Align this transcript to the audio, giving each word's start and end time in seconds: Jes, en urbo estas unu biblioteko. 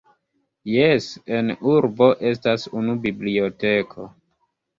Jes, 0.75 1.09
en 1.39 1.51
urbo 1.73 2.07
estas 2.31 2.67
unu 2.81 2.97
biblioteko. 3.05 4.09